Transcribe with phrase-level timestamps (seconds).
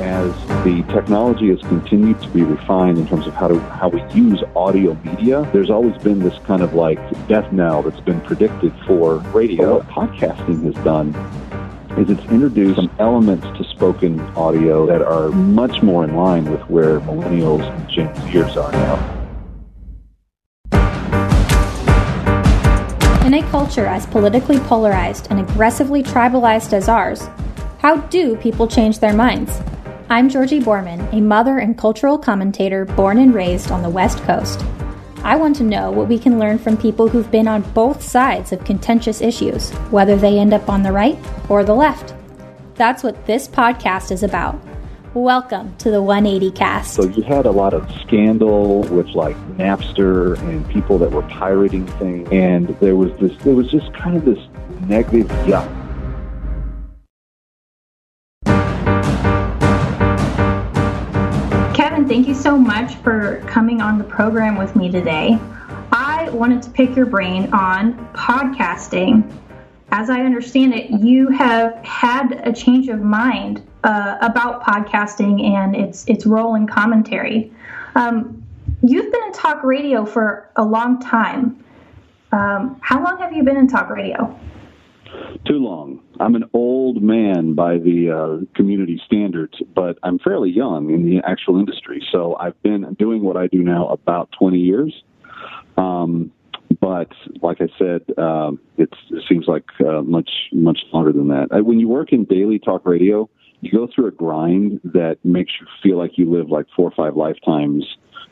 [0.00, 0.32] as
[0.64, 4.42] the technology has continued to be refined in terms of how to how we use
[4.54, 6.98] audio media, there's always been this kind of like
[7.28, 9.78] death knell that's been predicted for radio.
[9.78, 11.14] What podcasting has done
[11.98, 16.60] is it's introduced some elements to spoken audio that are much more in line with
[16.70, 19.14] where millennials and Gen Zers are now.
[23.26, 27.28] In a culture as politically polarized and aggressively tribalized as ours,
[27.80, 29.60] how do people change their minds?
[30.10, 34.64] I'm Georgie Borman, a mother and cultural commentator born and raised on the West Coast.
[35.22, 38.50] I want to know what we can learn from people who've been on both sides
[38.50, 41.18] of contentious issues, whether they end up on the right
[41.50, 42.14] or the left.
[42.76, 44.58] That's what this podcast is about.
[45.12, 46.94] Welcome to the 180 cast.
[46.94, 51.86] So you had a lot of scandal with like Napster and people that were pirating
[51.86, 53.36] things, and there was this.
[53.44, 54.38] There was just kind of this
[54.88, 55.77] negative yuck
[62.88, 65.38] much for coming on the program with me today.
[65.92, 69.30] I wanted to pick your brain on podcasting.
[69.90, 75.76] As I understand it, you have had a change of mind uh, about podcasting and
[75.76, 77.52] its its role in commentary.
[77.94, 78.42] Um,
[78.82, 81.62] you've been in talk radio for a long time.
[82.32, 84.34] Um, how long have you been in talk radio?
[85.46, 86.00] Too long.
[86.20, 91.20] I'm an old man by the uh, community standards, but I'm fairly young in the
[91.24, 92.04] actual industry.
[92.10, 95.02] So I've been doing what I do now about 20 years.
[95.76, 96.32] Um,
[96.80, 98.90] but like I said, uh, it
[99.28, 101.48] seems like uh, much much longer than that.
[101.50, 103.28] Uh, when you work in daily talk radio,
[103.60, 106.94] you go through a grind that makes you feel like you live like four or
[106.94, 107.84] five lifetimes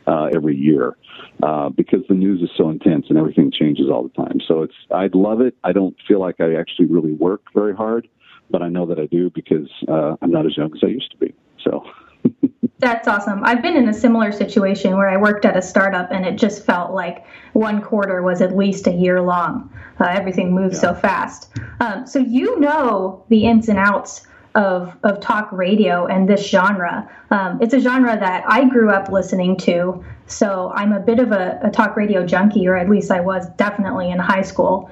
[0.06, 0.96] uh, every year
[1.42, 4.40] uh, because the news is so intense and everything changes all the time.
[4.46, 5.56] So it's I'd love it.
[5.64, 8.08] I don't feel like I actually really work very hard,
[8.50, 11.10] but I know that I do because uh, I'm not as young as I used
[11.12, 11.34] to be.
[11.62, 11.84] So.
[12.78, 13.40] That's awesome.
[13.42, 16.64] I've been in a similar situation where I worked at a startup and it just
[16.64, 17.24] felt like
[17.54, 19.72] one quarter was at least a year long.
[19.98, 20.92] Uh, everything moves yeah.
[20.92, 21.50] so fast.
[21.80, 27.08] Um, so you know the ins and outs of, of talk radio and this genre.
[27.30, 31.30] Um, it's a genre that I grew up listening to, so I'm a bit of
[31.30, 34.90] a, a talk radio junkie, or at least I was definitely in high school.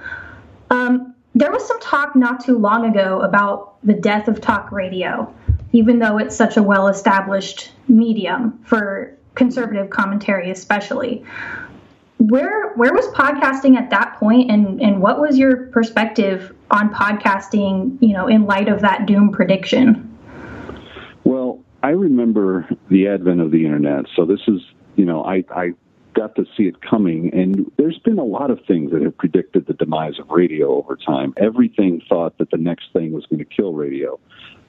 [0.71, 5.35] Um, there was some talk not too long ago about the death of talk radio,
[5.73, 11.25] even though it's such a well established medium for conservative commentary, especially
[12.19, 17.99] where where was podcasting at that point and and what was your perspective on podcasting
[18.01, 20.17] you know in light of that doom prediction?
[21.25, 24.61] Well i remember the advent of the internet so this is
[24.97, 25.73] you know i i
[26.15, 29.67] got to see it coming and there's been a lot of things that have predicted
[29.67, 31.35] the demise of radio over time.
[31.37, 34.19] Everything thought that the next thing was going to kill radio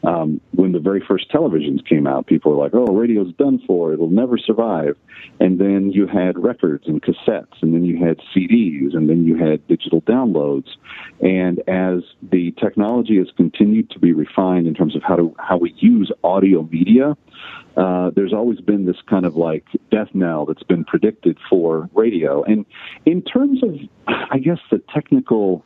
[0.05, 3.93] um, when the very first televisions came out, people were like, "Oh, radio's done for;
[3.93, 4.97] it'll never survive."
[5.39, 9.35] And then you had records and cassettes, and then you had CDs, and then you
[9.35, 10.67] had digital downloads.
[11.21, 15.57] And as the technology has continued to be refined in terms of how to how
[15.57, 17.17] we use audio media,
[17.77, 22.43] uh, there's always been this kind of like death knell that's been predicted for radio.
[22.43, 22.65] And
[23.05, 23.75] in terms of,
[24.07, 25.65] I guess, the technical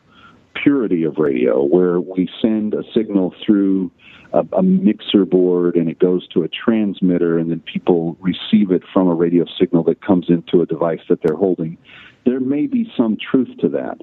[0.56, 3.92] purity of radio, where we send a signal through
[4.34, 8.84] a, a, mixer board and it goes to a transmitter and then people receive it
[8.94, 11.78] from a radio signal that comes into a device that they're holding.
[12.26, 14.02] There may be some truth to that,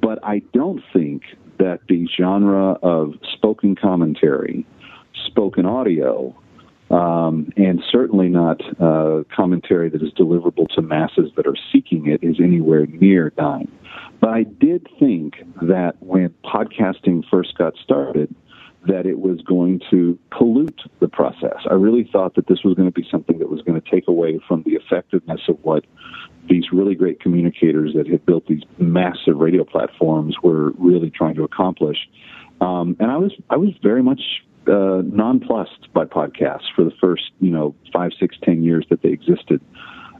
[0.00, 1.22] but I don't think
[1.58, 4.66] that the genre of spoken commentary,
[5.26, 6.36] spoken audio,
[6.90, 12.22] um, and certainly not uh, commentary that is deliverable to masses that are seeking it
[12.22, 13.70] is anywhere near dying.
[14.20, 18.34] But I did think that when podcasting first got started,
[18.86, 21.56] that it was going to pollute the process.
[21.70, 24.08] I really thought that this was going to be something that was going to take
[24.08, 25.84] away from the effectiveness of what
[26.48, 31.44] these really great communicators that had built these massive radio platforms were really trying to
[31.44, 31.96] accomplish.
[32.60, 34.20] Um, and I was I was very much
[34.66, 39.10] uh, nonplussed by podcasts for the first you know five, six, ten years that they
[39.10, 39.60] existed.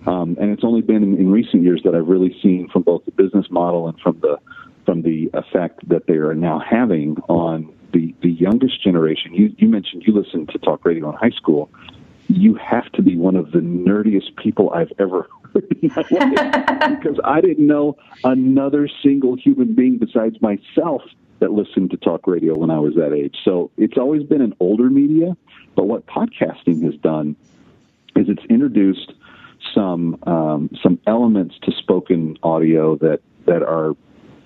[0.07, 3.05] Um, and it's only been in, in recent years that I've really seen from both
[3.05, 4.39] the business model and from the
[4.85, 9.69] from the effect that they are now having on the the youngest generation, you, you
[9.69, 11.71] mentioned you listened to talk radio in high school.
[12.29, 16.99] You have to be one of the nerdiest people I've ever heard in my life
[16.99, 21.03] because I didn't know another single human being besides myself
[21.41, 23.37] that listened to talk radio when I was that age.
[23.45, 25.37] So it's always been an older media,
[25.77, 27.37] but what podcasting has done
[28.17, 29.13] is it's introduced
[29.75, 33.95] some um, some elements to spoken audio that that are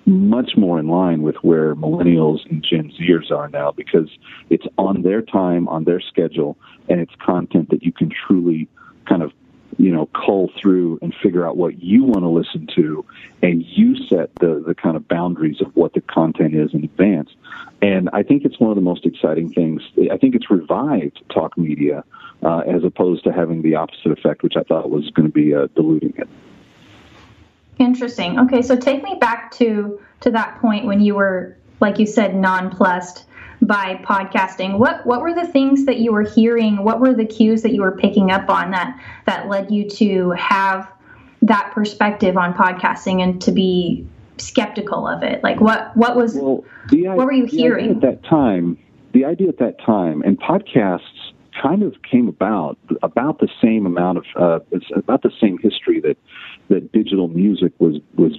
[0.08, 4.08] much more in line with where millennials and Gen Zers are now because
[4.48, 6.56] it's on their time, on their schedule,
[6.88, 8.68] and it's content that you can truly
[9.06, 9.32] kind of
[9.76, 13.04] you know cull through and figure out what you want to listen to
[13.42, 17.30] and you set the the kind of boundaries of what the content is in advance.
[17.82, 19.82] And i think it's one of the most exciting things.
[20.10, 22.02] I think it's revived talk media
[22.42, 25.54] uh, as opposed to having the opposite effect which i thought was going to be
[25.54, 26.28] uh, diluting it
[27.78, 32.06] interesting okay so take me back to to that point when you were like you
[32.06, 33.24] said nonplussed
[33.60, 34.78] by podcasting.
[34.78, 36.84] What what were the things that you were hearing?
[36.84, 40.30] What were the cues that you were picking up on that that led you to
[40.30, 40.90] have
[41.42, 44.06] that perspective on podcasting and to be
[44.38, 45.42] skeptical of it?
[45.42, 48.78] Like what what was well, the, what were you hearing at that time?
[49.12, 54.18] The idea at that time and podcasts kind of came about about the same amount
[54.18, 56.16] of uh, it's about the same history that
[56.68, 58.32] that digital music was was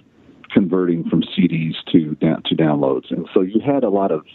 [0.52, 4.26] converting from CDs to down to downloads, and so you had a lot of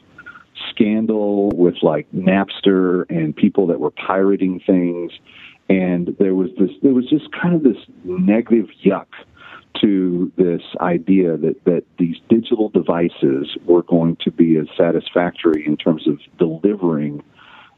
[0.71, 5.13] scandal with like Napster and people that were pirating things.
[5.69, 9.07] And there was this, there was just kind of this negative yuck
[9.81, 15.77] to this idea that, that these digital devices were going to be as satisfactory in
[15.77, 17.23] terms of delivering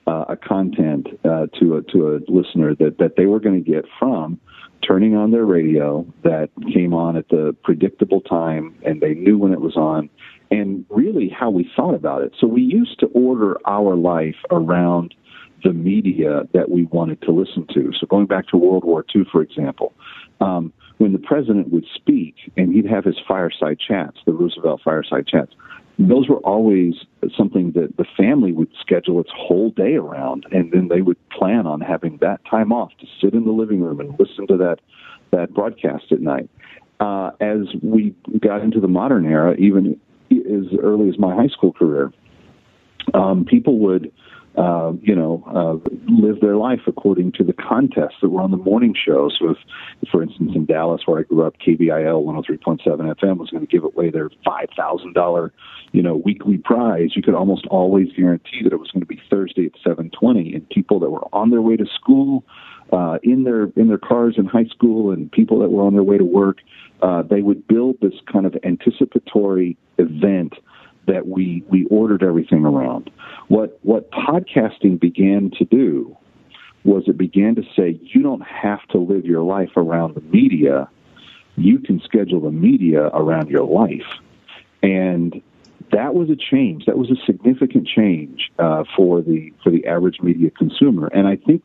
[0.06, 3.70] uh, a content uh, to a to a listener that that they were going to
[3.70, 4.40] get from
[4.86, 9.52] turning on their radio that came on at the predictable time and they knew when
[9.52, 10.08] it was on
[10.50, 12.32] and really how we thought about it.
[12.40, 15.14] So we used to order our life around
[15.64, 17.92] the media that we wanted to listen to.
[17.98, 19.92] So going back to World War II, for example,
[20.40, 25.26] um, when the president would speak and he'd have his fireside chats, the Roosevelt fireside
[25.26, 25.52] chats,
[25.98, 26.94] those were always
[27.36, 31.66] something that the family would schedule its whole day around, and then they would plan
[31.66, 34.80] on having that time off to sit in the living room and listen to that
[35.32, 36.48] that broadcast at night.
[37.00, 39.98] Uh, as we got into the modern era, even
[40.30, 42.12] as early as my high school career,
[43.14, 44.12] um, people would,
[44.56, 48.56] uh, you know, uh, live their life according to the contests that were on the
[48.56, 49.36] morning shows.
[49.38, 49.58] So, if,
[50.10, 53.84] for instance, in Dallas, where I grew up, KVIL 103.7 FM was going to give
[53.84, 55.52] away their five thousand dollar,
[55.92, 57.10] you know, weekly prize.
[57.14, 60.68] You could almost always guarantee that it was going to be Thursday at 7:20, and
[60.70, 62.44] people that were on their way to school.
[62.92, 66.04] Uh, in their in their cars in high school and people that were on their
[66.04, 66.58] way to work,
[67.02, 70.54] uh, they would build this kind of anticipatory event
[71.06, 73.10] that we we ordered everything around.
[73.48, 76.16] What what podcasting began to do
[76.84, 80.88] was it began to say you don't have to live your life around the media.
[81.56, 84.06] You can schedule the media around your life,
[84.82, 85.42] and
[85.92, 86.86] that was a change.
[86.86, 91.08] That was a significant change uh, for the for the average media consumer.
[91.12, 91.62] And I think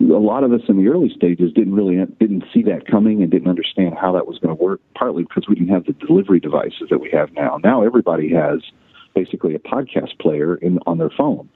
[0.00, 3.30] a lot of us in the early stages didn't really didn't see that coming and
[3.30, 4.80] didn't understand how that was going to work.
[4.94, 7.58] Partly because we didn't have the delivery devices that we have now.
[7.62, 8.60] Now everybody has
[9.14, 11.48] basically a podcast player in on their phone.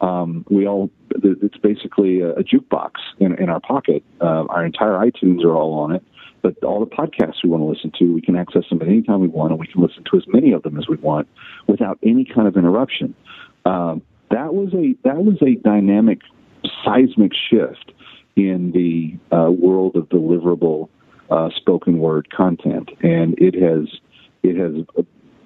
[0.00, 4.04] Um, we all it's basically a, a jukebox in, in our pocket.
[4.20, 6.04] Uh, our entire iTunes are all on it,
[6.42, 9.02] but all the podcasts we want to listen to, we can access them at any
[9.02, 11.26] time we want, and we can listen to as many of them as we want
[11.66, 13.14] without any kind of interruption.
[13.64, 16.20] Um, that was a that was a dynamic
[16.84, 17.92] seismic shift
[18.36, 20.88] in the uh, world of deliverable
[21.30, 23.88] uh, spoken word content, and it has
[24.42, 24.84] it has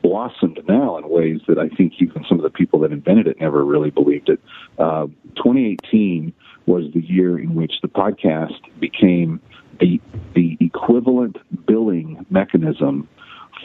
[0.02, 3.40] blossomed now in ways that I think even some of the people that invented it
[3.40, 4.40] never really believed it.
[4.78, 6.32] Uh, 2018
[6.66, 9.40] was the year in which the podcast became
[9.80, 10.00] the
[10.34, 13.08] the equivalent billing mechanism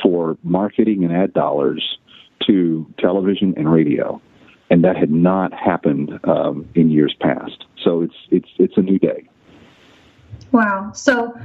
[0.01, 1.98] for marketing and ad dollars
[2.46, 4.22] to television and radio
[4.69, 7.65] and that had not happened um, in years past.
[7.83, 9.27] So it's it's it's a new day.
[10.51, 10.91] Wow.
[10.93, 11.38] So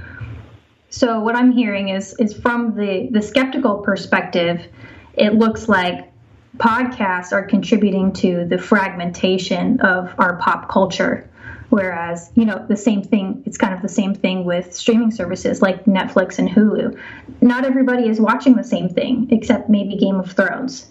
[0.91, 4.67] so what I'm hearing is is from the the skeptical perspective,
[5.15, 6.13] it looks like
[6.59, 11.29] podcasts are contributing to the fragmentation of our pop culture
[11.71, 15.63] whereas you know the same thing it's kind of the same thing with streaming services
[15.63, 16.95] like netflix and hulu
[17.41, 20.91] not everybody is watching the same thing except maybe game of thrones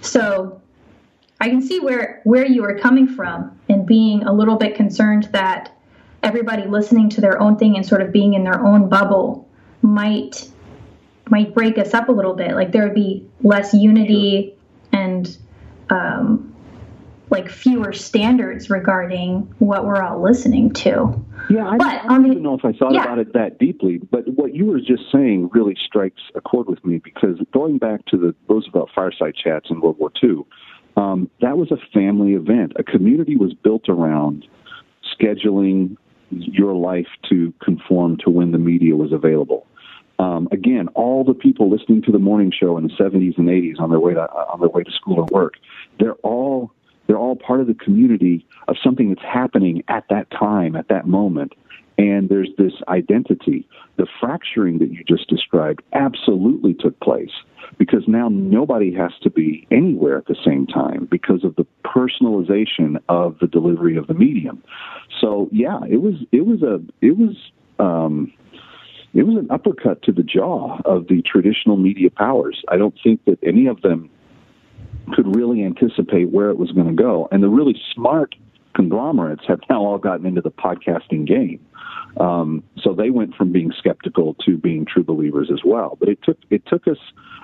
[0.00, 0.62] so
[1.44, 5.24] I can see where where you are coming from and being a little bit concerned
[5.32, 5.76] that
[6.22, 9.46] everybody listening to their own thing and sort of being in their own bubble
[9.82, 10.48] might
[11.28, 12.52] might break us up a little bit.
[12.52, 14.56] Like there would be less unity
[14.90, 15.36] and
[15.90, 16.54] um,
[17.28, 21.26] like fewer standards regarding what we're all listening to.
[21.50, 23.04] Yeah, I, but I don't even know if I thought yeah.
[23.04, 23.98] about it that deeply.
[23.98, 28.06] But what you were just saying really strikes a chord with me because going back
[28.06, 30.46] to the Roosevelt fireside chats in World War II,
[30.96, 32.72] um, that was a family event.
[32.76, 34.46] A community was built around
[35.18, 35.96] scheduling
[36.30, 39.66] your life to conform to when the media was available.
[40.18, 43.80] Um, again, all the people listening to the morning show in the 70s and 80s
[43.80, 45.54] on their way to on their way to school or work,
[45.98, 46.72] they're all
[47.06, 51.06] they're all part of the community of something that's happening at that time, at that
[51.06, 51.52] moment.
[51.96, 53.68] And there's this identity.
[53.96, 57.30] The fracturing that you just described absolutely took place
[57.78, 62.96] because now nobody has to be anywhere at the same time because of the personalization
[63.08, 64.62] of the delivery of the medium.
[65.20, 67.36] So yeah, it was it was a it was
[67.78, 68.32] um,
[69.14, 72.62] it was an uppercut to the jaw of the traditional media powers.
[72.68, 74.10] I don't think that any of them
[75.12, 77.28] could really anticipate where it was going to go.
[77.30, 78.34] And the really smart
[78.74, 81.64] conglomerates have now all gotten into the podcasting game.
[82.18, 85.96] Um, so they went from being skeptical to being true believers as well.
[85.98, 86.98] But it took it took us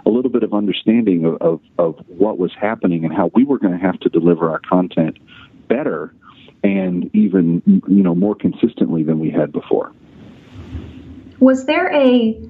[0.07, 3.59] a little bit of understanding of, of, of what was happening and how we were
[3.59, 5.19] going to have to deliver our content
[5.69, 6.15] better
[6.63, 9.93] and even you know more consistently than we had before.
[11.41, 12.41] Was there a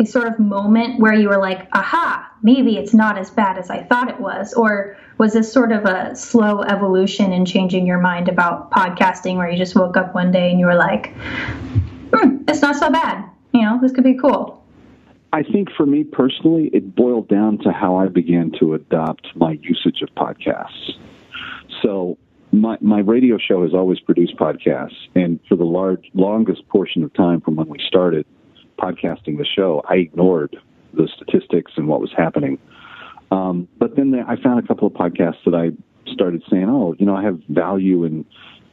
[0.00, 3.70] a sort of moment where you were like, aha, maybe it's not as bad as
[3.70, 4.54] I thought it was?
[4.54, 9.50] Or was this sort of a slow evolution in changing your mind about podcasting where
[9.50, 11.12] you just woke up one day and you were like,
[12.12, 13.28] hmm, it's not so bad?
[13.52, 14.64] You know, this could be cool.
[15.32, 19.58] I think for me personally, it boiled down to how I began to adopt my
[19.62, 20.92] usage of podcasts.
[21.82, 22.16] So
[22.50, 27.12] my my radio show has always produced podcasts, and for the large longest portion of
[27.12, 28.24] time from when we started,
[28.78, 30.56] podcasting the show, I ignored
[30.94, 32.58] the statistics and what was happening.
[33.30, 35.70] Um, but then I found a couple of podcasts that I
[36.12, 38.24] started saying, oh, you know, I have value in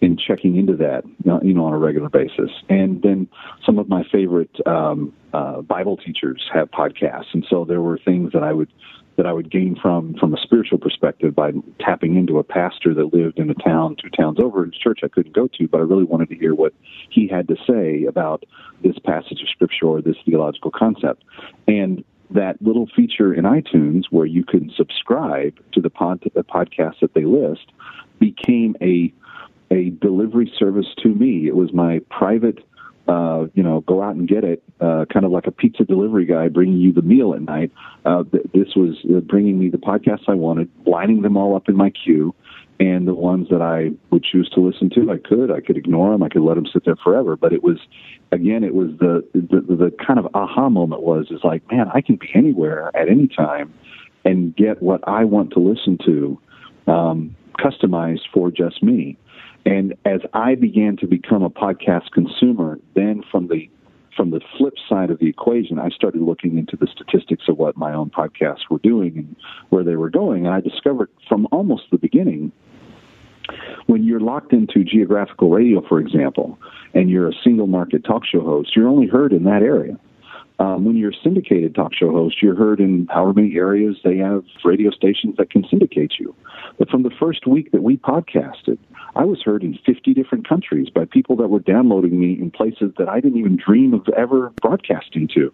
[0.01, 2.51] in checking into that, you know, on a regular basis.
[2.69, 3.27] And then
[3.65, 8.33] some of my favorite um, uh, Bible teachers have podcasts, and so there were things
[8.33, 8.71] that I would
[9.17, 13.13] that I would gain from from a spiritual perspective by tapping into a pastor that
[13.13, 15.79] lived in a town two towns over in a church I couldn't go to, but
[15.79, 16.73] I really wanted to hear what
[17.09, 18.43] he had to say about
[18.83, 21.23] this passage of scripture or this theological concept.
[21.67, 26.99] And that little feature in iTunes where you can subscribe to the, pod, the podcast
[27.01, 27.71] that they list
[28.19, 29.13] became a
[29.71, 31.47] a delivery service to me.
[31.47, 32.59] It was my private
[33.07, 36.25] uh, you know, go out and get it, uh, kind of like a pizza delivery
[36.25, 37.71] guy bringing you the meal at night.
[38.03, 41.69] Uh, th- this was uh, bringing me the podcasts I wanted, lining them all up
[41.69, 42.33] in my queue,
[42.79, 45.51] and the ones that I would choose to listen to, I could.
[45.51, 46.23] I could ignore them.
[46.23, 47.37] I could let them sit there forever.
[47.37, 47.77] But it was,
[48.31, 52.01] again, it was the the, the kind of aha moment was is like, man, I
[52.01, 53.73] can be anywhere at any time
[54.25, 56.39] and get what I want to listen to,
[56.91, 59.17] um, customized for just me.
[59.65, 63.69] And as I began to become a podcast consumer, then from the
[64.15, 67.75] from the flip side of the equation, I started looking into the statistics of what
[67.75, 69.35] my own podcasts were doing and
[69.69, 70.45] where they were going.
[70.45, 72.53] And I discovered from almost the beginning,
[73.87, 76.57] when you're locked into geographical radio, for example,
[76.93, 79.99] and you're a single market talk show host, you're only heard in that area.
[80.57, 84.17] Um, when you're a syndicated talk show host, you're heard in however many areas they
[84.17, 86.33] have radio stations that can syndicate you.
[86.77, 88.77] But from the first week that we podcasted,
[89.15, 92.91] I was heard in 50 different countries by people that were downloading me in places
[92.97, 95.53] that I didn't even dream of ever broadcasting to.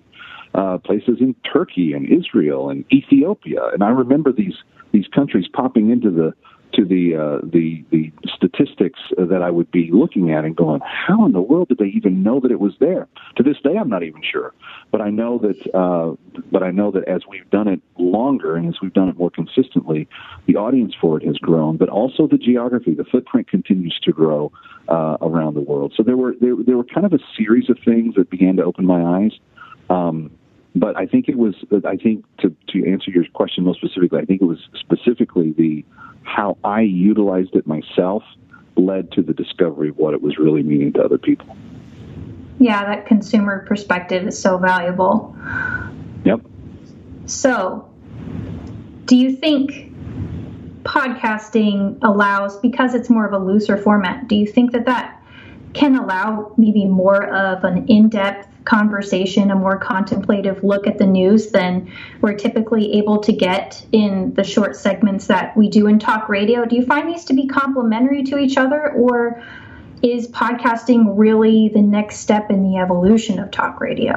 [0.54, 4.56] Uh, places in Turkey and Israel and Ethiopia, and I remember these
[4.92, 6.34] these countries popping into the
[6.74, 11.26] to the uh, the the statistics that I would be looking at and going, how
[11.26, 13.08] in the world did they even know that it was there?
[13.38, 14.54] To this day, I'm not even sure.
[14.92, 16.16] But I know that uh,
[16.52, 19.32] but I know that as we've done it longer and as we've done it more
[19.32, 20.08] consistently,
[20.48, 21.78] the audience for it has grown.
[21.78, 24.52] But also the geography, the footprint continues to grow
[24.88, 25.94] uh, around the world.
[25.96, 28.64] So there were there, there were kind of a series of things that began to
[28.64, 29.32] open my eyes.
[29.90, 30.32] Um,
[30.76, 34.26] but I think it was I think to to answer your question most specifically, I
[34.26, 35.86] think it was specifically the
[36.24, 38.24] how I utilized it myself
[38.76, 41.58] led to the discovery of what it was really meaning to other people.
[42.60, 45.36] Yeah, that consumer perspective is so valuable.
[46.26, 46.42] Yep.
[47.26, 47.90] So,
[49.06, 49.92] do you think
[50.84, 55.22] podcasting allows, because it's more of a looser format, do you think that that
[55.74, 61.06] can allow maybe more of an in depth conversation, a more contemplative look at the
[61.06, 61.92] news than
[62.22, 66.66] we're typically able to get in the short segments that we do in talk radio.
[66.66, 69.44] Do you find these to be complementary to each other, or
[70.04, 74.14] is podcasting really the next step in the evolution of talk radio?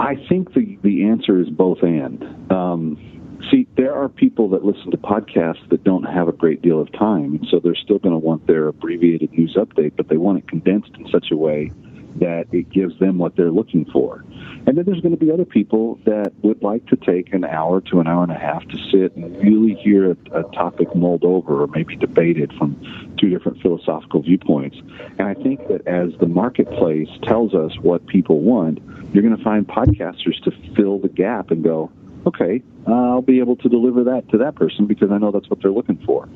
[0.00, 2.50] I think the, the answer is both and.
[2.50, 3.10] Um,
[3.50, 6.90] See, there are people that listen to podcasts that don't have a great deal of
[6.92, 10.48] time, so they're still going to want their abbreviated news update, but they want it
[10.48, 11.70] condensed in such a way
[12.16, 14.24] that it gives them what they're looking for.
[14.66, 17.80] And then there's going to be other people that would like to take an hour
[17.82, 21.24] to an hour and a half to sit and really hear a, a topic mulled
[21.24, 22.76] over or maybe debated from
[23.18, 24.78] two different philosophical viewpoints.
[25.18, 28.78] And I think that as the marketplace tells us what people want,
[29.12, 31.90] you're going to find podcasters to fill the gap and go,
[32.26, 35.48] okay, uh, I'll be able to deliver that to that person because I know that's
[35.48, 36.28] what they're looking for.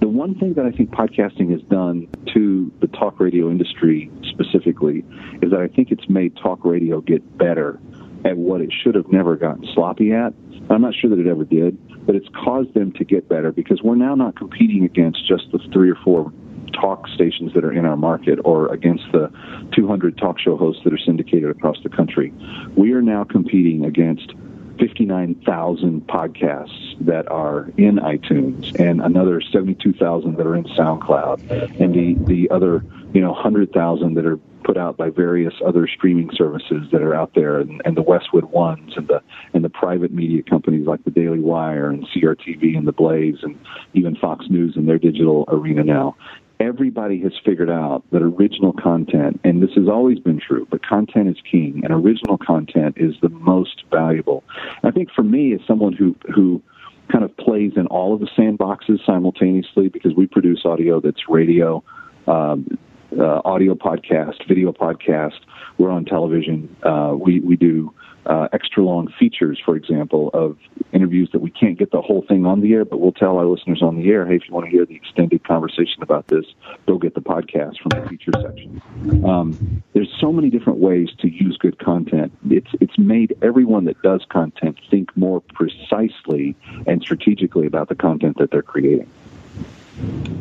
[0.00, 5.04] The one thing that I think podcasting has done to the talk radio industry specifically
[5.42, 7.78] is that I think it's made talk radio get better
[8.24, 10.32] at what it should have never gotten sloppy at.
[10.68, 13.80] I'm not sure that it ever did, but it's caused them to get better because
[13.82, 16.32] we're now not competing against just the three or four
[16.72, 19.30] talk stations that are in our market or against the
[19.74, 22.32] 200 talk show hosts that are syndicated across the country.
[22.76, 24.32] We are now competing against
[24.78, 31.40] 59,000 podcasts that are in iTunes and another 72,000 that are in SoundCloud
[31.78, 36.28] and the, the other, you know, 100,000 that are put out by various other streaming
[36.34, 39.22] services that are out there and, and the Westwood Ones and the,
[39.54, 43.56] and the private media companies like the Daily Wire and CRTV and the Blaze and
[43.94, 46.16] even Fox News in their digital arena now
[46.60, 51.28] everybody has figured out that original content, and this has always been true, but content
[51.28, 54.42] is king, and original content is the most valuable.
[54.82, 56.62] I think for me, as someone who who
[57.10, 61.82] kind of plays in all of the sandboxes simultaneously, because we produce audio that's radio,
[62.26, 62.78] um,
[63.18, 65.38] uh, audio podcast, video podcast.
[65.78, 66.74] We're on television.
[66.82, 67.92] Uh, we we do
[68.26, 70.58] uh, extra long features, for example, of
[70.92, 73.46] interviews that we can't get the whole thing on the air, but we'll tell our
[73.46, 76.44] listeners on the air, hey, if you want to hear the extended conversation about this,
[76.86, 79.24] go get the podcast from the feature section.
[79.24, 82.32] Um, there's so many different ways to use good content.
[82.50, 86.56] It's it's made everyone that does content think more precisely
[86.86, 89.08] and strategically about the content that they're creating.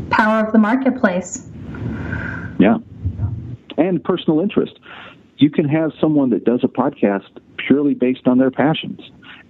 [0.10, 1.48] Power of the marketplace.
[2.60, 2.78] Yeah.
[3.78, 4.80] And personal interest.
[5.38, 7.30] You can have someone that does a podcast
[7.66, 9.00] purely based on their passions.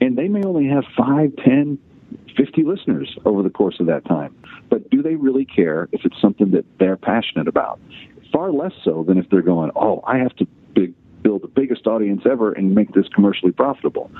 [0.02, 1.78] And they may only have 5, 10,
[2.36, 4.36] 50 listeners over the course of that time.
[4.70, 7.80] But do they really care if it's something that they're passionate about?
[8.32, 11.88] Far less so than if they're going, oh, I have to big, build the biggest
[11.88, 14.12] audience ever and make this commercially profitable.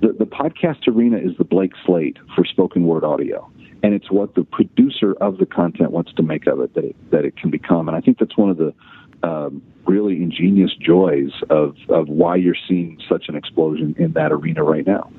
[0.00, 3.50] The, the podcast arena is the Blake slate for spoken word audio.
[3.82, 7.10] And it's what the producer of the content wants to make of it that it,
[7.10, 7.88] that it can become.
[7.88, 8.74] And I think that's one of the
[9.22, 14.62] um, really ingenious joys of, of why you're seeing such an explosion in that arena
[14.62, 15.10] right now.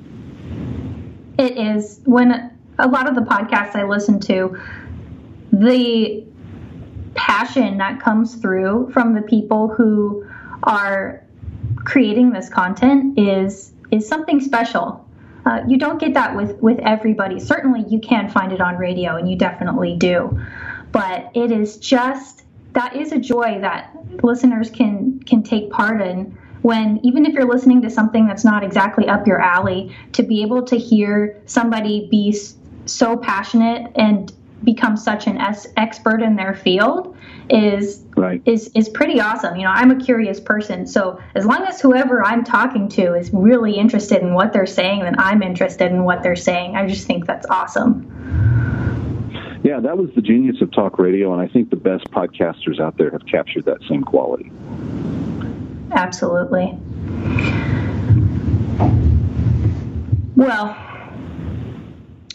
[1.38, 2.00] It is.
[2.04, 4.60] When a lot of the podcasts I listen to,
[5.52, 6.24] the
[7.14, 10.26] passion that comes through from the people who
[10.62, 11.22] are
[11.84, 15.06] creating this content is is something special.
[15.44, 17.40] Uh, you don't get that with with everybody.
[17.40, 20.40] Certainly, you can find it on radio, and you definitely do.
[20.92, 22.41] But it is just
[22.72, 27.48] that is a joy that listeners can can take part in when even if you're
[27.48, 32.08] listening to something that's not exactly up your alley to be able to hear somebody
[32.10, 32.36] be
[32.86, 34.32] so passionate and
[34.64, 35.38] become such an
[35.76, 37.16] expert in their field
[37.50, 38.40] is right.
[38.46, 39.56] is is pretty awesome.
[39.56, 43.30] You know, I'm a curious person, so as long as whoever I'm talking to is
[43.32, 46.76] really interested in what they're saying, then I'm interested in what they're saying.
[46.76, 48.51] I just think that's awesome.
[49.72, 52.98] Yeah, that was the genius of talk radio, and I think the best podcasters out
[52.98, 54.52] there have captured that same quality.
[55.92, 56.78] Absolutely.
[60.36, 60.76] Well,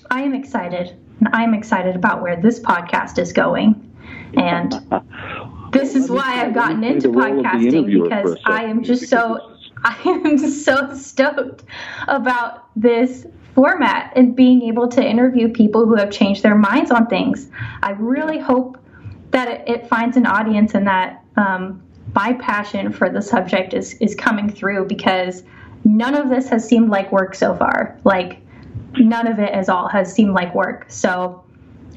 [0.10, 0.98] I am excited.
[1.20, 3.88] And I'm excited about where this podcast is going.
[4.36, 4.74] And
[5.72, 10.96] this is why I've gotten into podcasting because I am just so I am so
[10.96, 11.66] stoked
[12.08, 17.08] about this format and being able to interview people who have changed their minds on
[17.08, 17.50] things.
[17.82, 18.78] I really hope
[19.32, 21.82] that it, it finds an audience and that um,
[22.14, 25.42] my passion for the subject is, is coming through because
[25.84, 28.00] none of this has seemed like work so far.
[28.04, 28.42] Like,
[29.00, 30.86] none of it at all has seemed like work.
[30.90, 31.44] So,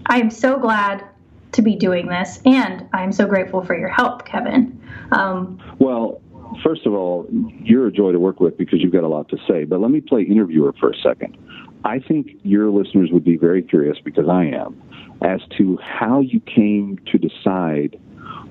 [0.07, 1.05] I am so glad
[1.53, 4.81] to be doing this, and I am so grateful for your help, Kevin.
[5.12, 6.23] Um, well,
[6.64, 9.36] first of all, you're a joy to work with because you've got a lot to
[9.48, 9.64] say.
[9.64, 11.36] But let me play interviewer for a second.
[11.84, 14.80] I think your listeners would be very curious because I am
[15.22, 17.98] as to how you came to decide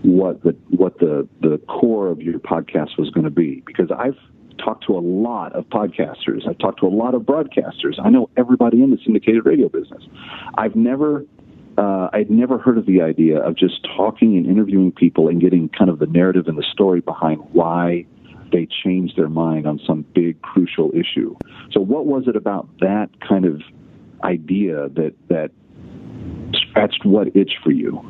[0.02, 4.18] what the what the the core of your podcast was going to be because I've
[4.58, 6.48] talked to a lot of podcasters.
[6.48, 7.96] I've talked to a lot of broadcasters.
[8.04, 10.04] I know everybody in the syndicated radio business.
[10.58, 11.26] I've never
[11.80, 15.70] uh, I'd never heard of the idea of just talking and interviewing people and getting
[15.70, 18.06] kind of the narrative and the story behind why
[18.52, 21.38] they changed their mind on some big crucial issue.
[21.72, 23.62] So, what was it about that kind of
[24.26, 25.52] idea that that
[26.52, 28.04] scratched what itch for you?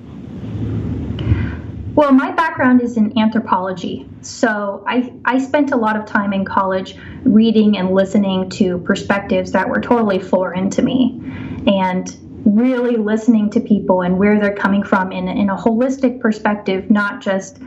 [1.93, 4.09] Well, my background is in anthropology.
[4.21, 9.51] So I, I spent a lot of time in college reading and listening to perspectives
[9.51, 11.19] that were totally foreign to me.
[11.67, 12.07] And
[12.45, 17.21] really listening to people and where they're coming from in, in a holistic perspective, not
[17.21, 17.59] just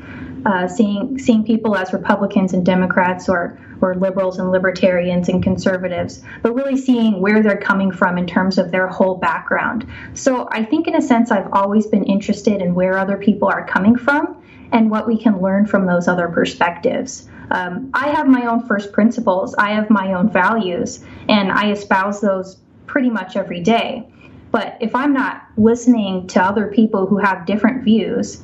[0.45, 6.23] uh, seeing seeing people as Republicans and Democrats or or liberals and libertarians and conservatives,
[6.43, 9.87] but really seeing where they're coming from in terms of their whole background.
[10.15, 13.67] So I think, in a sense, I've always been interested in where other people are
[13.67, 17.29] coming from and what we can learn from those other perspectives.
[17.51, 22.21] Um, I have my own first principles, I have my own values, and I espouse
[22.21, 22.57] those
[22.87, 24.09] pretty much every day.
[24.53, 28.43] But if I'm not listening to other people who have different views,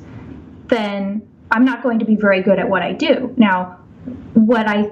[0.67, 3.33] then I'm not going to be very good at what I do.
[3.37, 3.79] Now,
[4.33, 4.91] what I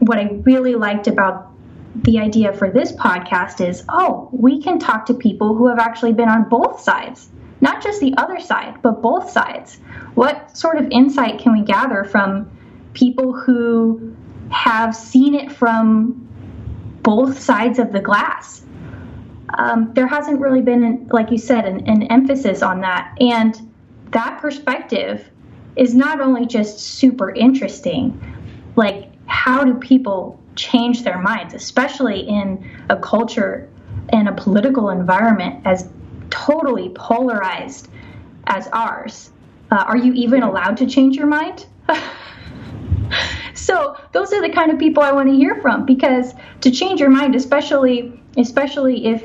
[0.00, 1.50] what I really liked about
[1.94, 6.12] the idea for this podcast is, oh, we can talk to people who have actually
[6.12, 7.28] been on both sides,
[7.60, 9.76] not just the other side, but both sides.
[10.14, 12.50] What sort of insight can we gather from
[12.94, 14.14] people who
[14.50, 16.28] have seen it from
[17.02, 18.64] both sides of the glass?
[19.54, 23.16] Um, there hasn't really been, like you said, an, an emphasis on that.
[23.20, 23.70] And
[24.12, 25.28] that perspective
[25.76, 28.20] is not only just super interesting,
[28.76, 33.68] like, how do people change their minds, especially in a culture
[34.10, 35.88] and a political environment as
[36.30, 37.88] totally polarized
[38.46, 39.30] as ours?
[39.70, 41.66] Uh, are you even allowed to change your mind?
[43.54, 47.00] so those are the kind of people I want to hear from because to change
[47.00, 49.24] your mind, especially especially if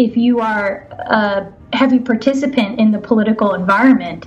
[0.00, 4.26] if you are a heavy participant in the political environment,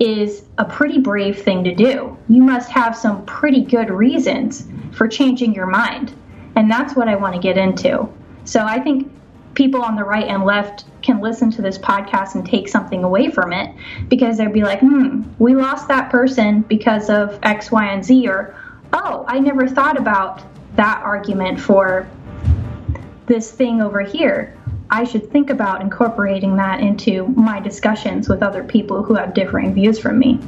[0.00, 2.18] is a pretty brave thing to do.
[2.28, 6.12] You must have some pretty good reasons for changing your mind.
[6.56, 8.08] And that's what I want to get into.
[8.44, 9.12] So I think
[9.54, 13.30] people on the right and left can listen to this podcast and take something away
[13.30, 13.72] from it
[14.08, 18.26] because they'd be like, hmm, we lost that person because of X, Y, and Z,
[18.26, 18.56] or
[18.92, 20.42] oh, I never thought about
[20.74, 22.08] that argument for
[23.26, 24.58] this thing over here.
[24.92, 29.72] I should think about incorporating that into my discussions with other people who have differing
[29.72, 30.38] views from me.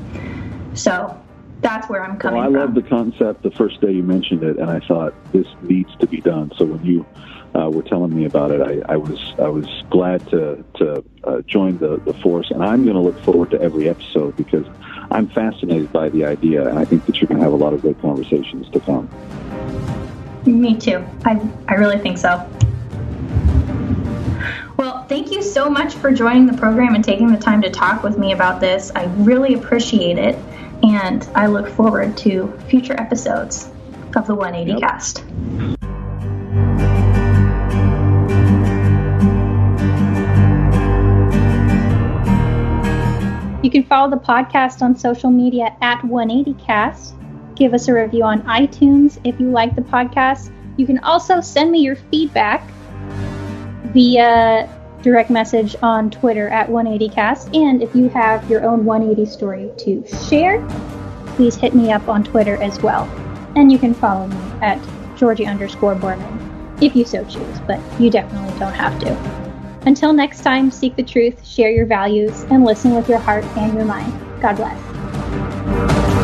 [0.75, 1.19] So
[1.63, 2.61] that's where I'm coming well, I from.
[2.61, 6.07] love the concept the first day you mentioned it, and I thought this needs to
[6.07, 6.53] be done.
[6.59, 7.07] So when you
[7.55, 11.41] uh, were telling me about it, I, I was I was glad to to uh,
[11.47, 14.67] join the the force, and I'm going to look forward to every episode because
[15.11, 17.73] I'm fascinated by the idea, and I think that you're going to have a lot
[17.73, 19.09] of great conversations to come.
[20.45, 21.03] Me too.
[21.25, 22.47] I I really think so.
[25.05, 28.03] Well, thank you so much for joining the program and taking the time to talk
[28.03, 28.91] with me about this.
[28.95, 30.35] I really appreciate it,
[30.83, 33.69] and I look forward to future episodes
[34.17, 34.81] of the 180 yep.
[34.81, 35.19] cast.
[43.63, 47.13] You can follow the podcast on social media at 180cast.
[47.57, 50.51] Give us a review on iTunes if you like the podcast.
[50.79, 52.67] You can also send me your feedback
[53.93, 54.67] via
[55.05, 57.55] direct message on Twitter at 180cast.
[57.55, 60.67] And if you have your own 180 story to share,
[61.37, 63.05] please hit me up on Twitter as well.
[63.55, 64.81] And you can follow me at
[65.17, 69.15] Georgie underscore Borman if you so choose, but you definitely don't have to.
[69.87, 73.75] Until next time, seek the truth, share your values, and listen with your heart and
[73.75, 74.13] your mind.
[74.41, 76.24] God bless.